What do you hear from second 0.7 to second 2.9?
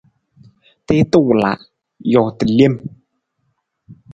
Tiita wala, joota lem.